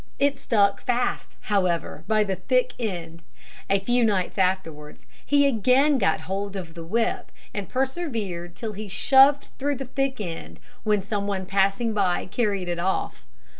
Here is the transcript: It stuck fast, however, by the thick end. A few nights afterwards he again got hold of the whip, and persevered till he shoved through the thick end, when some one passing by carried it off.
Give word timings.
It 0.17 0.39
stuck 0.39 0.81
fast, 0.81 1.37
however, 1.41 2.03
by 2.07 2.23
the 2.23 2.37
thick 2.37 2.73
end. 2.79 3.21
A 3.69 3.79
few 3.79 4.03
nights 4.03 4.39
afterwards 4.39 5.05
he 5.23 5.45
again 5.45 5.99
got 5.99 6.21
hold 6.21 6.55
of 6.55 6.73
the 6.73 6.83
whip, 6.83 7.31
and 7.53 7.69
persevered 7.69 8.55
till 8.55 8.73
he 8.73 8.87
shoved 8.87 9.49
through 9.59 9.75
the 9.75 9.85
thick 9.85 10.19
end, 10.19 10.59
when 10.83 11.03
some 11.03 11.27
one 11.27 11.45
passing 11.45 11.93
by 11.93 12.25
carried 12.25 12.67
it 12.67 12.79
off. 12.79 13.23